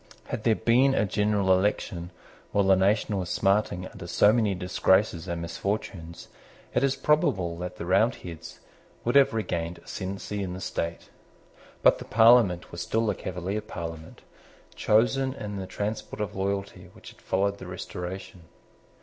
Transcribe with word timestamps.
Had 0.29 0.45
there 0.45 0.55
been 0.55 0.95
a 0.95 1.05
general 1.05 1.53
election 1.53 2.09
while 2.51 2.63
the 2.63 2.75
nation 2.75 3.15
was 3.19 3.29
smarting 3.29 3.87
under 3.87 4.07
so 4.07 4.33
many 4.33 4.55
disgraces 4.55 5.27
and 5.27 5.39
misfortunes, 5.43 6.27
it 6.73 6.83
is 6.83 6.95
probable 6.95 7.55
that 7.59 7.75
the 7.75 7.85
Roundheads 7.85 8.61
would 9.05 9.13
have 9.13 9.31
regained 9.31 9.77
ascendency 9.77 10.41
in 10.41 10.53
the 10.53 10.59
state. 10.59 11.09
But 11.83 11.99
the 11.99 12.05
Parliament 12.05 12.71
was 12.71 12.81
still 12.81 13.05
the 13.05 13.13
Cavalier 13.13 13.61
Parliament, 13.61 14.23
chosen 14.73 15.35
in 15.35 15.57
the 15.57 15.67
transport 15.67 16.19
of 16.19 16.35
loyalty 16.35 16.89
which 16.93 17.11
had 17.11 17.21
followed 17.21 17.59
the 17.59 17.67
Restoration. 17.67 18.45